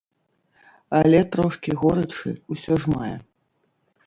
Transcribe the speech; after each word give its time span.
Але 0.99 1.19
трошкі 1.35 1.77
горычы 1.83 2.29
ўсё 2.55 2.73
ж 2.85 2.97
мае. 2.97 3.13